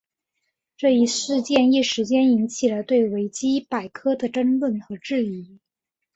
[0.77, 5.59] 这一事件一时间引起了对维基百科的争论和质疑。